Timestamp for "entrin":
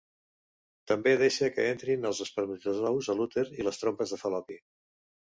1.73-2.07